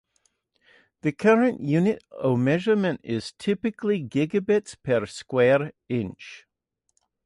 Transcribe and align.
The 1.01 1.11
current 1.11 1.61
unit 1.61 2.03
of 2.09 2.39
measure 2.39 2.97
is 3.03 3.33
typically 3.33 4.01
gigabits 4.03 4.75
per 4.81 5.05
square 5.05 5.73
inch. 5.89 6.47